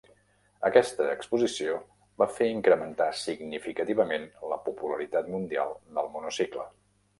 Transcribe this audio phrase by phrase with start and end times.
[0.69, 1.75] Aquesta exposició
[2.21, 6.69] va fer incrementar significativament la popularitat mundial del monocicle.